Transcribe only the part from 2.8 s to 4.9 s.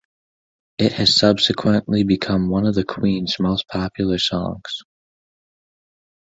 Queen's most popular songs.